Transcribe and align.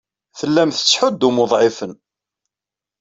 Tellam 0.39 0.69
tettḥuddum 0.71 1.37
uḍɛifen. 1.43 1.93